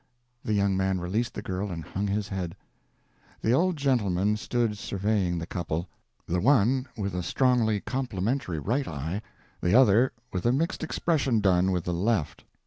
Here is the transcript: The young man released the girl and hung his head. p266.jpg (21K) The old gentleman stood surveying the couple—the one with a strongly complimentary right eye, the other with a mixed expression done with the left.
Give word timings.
The 0.43 0.55
young 0.55 0.75
man 0.75 0.99
released 0.99 1.35
the 1.35 1.43
girl 1.43 1.69
and 1.69 1.83
hung 1.85 2.07
his 2.07 2.27
head. 2.29 2.55
p266.jpg 3.43 3.43
(21K) 3.43 3.43
The 3.43 3.51
old 3.53 3.77
gentleman 3.77 4.35
stood 4.35 4.77
surveying 4.79 5.37
the 5.37 5.45
couple—the 5.45 6.39
one 6.41 6.87
with 6.97 7.13
a 7.13 7.21
strongly 7.21 7.81
complimentary 7.81 8.57
right 8.57 8.87
eye, 8.87 9.21
the 9.61 9.75
other 9.75 10.11
with 10.33 10.47
a 10.47 10.51
mixed 10.51 10.83
expression 10.83 11.39
done 11.39 11.71
with 11.71 11.83
the 11.83 11.93
left. 11.93 12.43